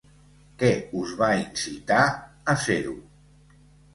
Què 0.61 0.69
us 1.01 1.09
va 1.19 1.27
incitar 1.41 1.99
a 2.53 2.57
ser-ho? 2.65 2.95